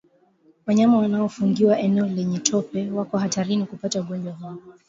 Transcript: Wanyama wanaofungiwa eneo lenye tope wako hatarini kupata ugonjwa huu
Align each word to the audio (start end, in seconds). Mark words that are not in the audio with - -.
Wanyama 0.65 0.97
wanaofungiwa 0.97 1.79
eneo 1.79 2.05
lenye 2.05 2.39
tope 2.39 2.91
wako 2.91 3.17
hatarini 3.17 3.65
kupata 3.65 3.99
ugonjwa 4.01 4.33
huu 4.33 4.57